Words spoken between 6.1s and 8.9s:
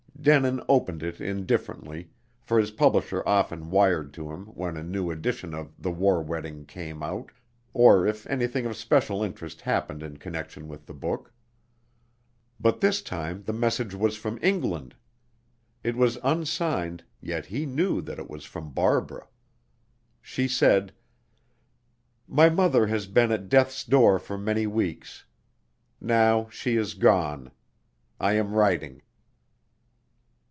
Wedding" came out, or if anything of